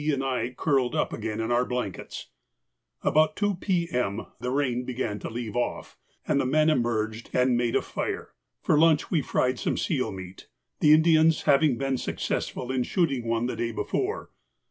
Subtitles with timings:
[0.11, 2.29] and I curled up again in our blankets.
[3.03, 4.25] About 2 P.M.
[4.39, 5.95] the rain began to leave off,
[6.27, 8.33] and the men emerged and made a fire.
[8.63, 10.47] For lunch we fried some seal meat,
[10.79, 14.31] the Indians having been successful in shooting one the day before.